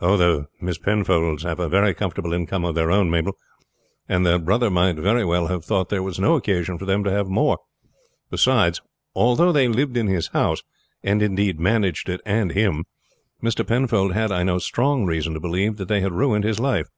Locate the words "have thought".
5.48-5.90